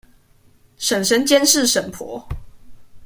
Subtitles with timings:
[0.79, 2.27] 嬸嬸監視嬸婆